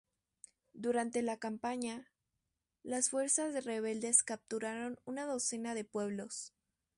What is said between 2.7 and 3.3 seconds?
las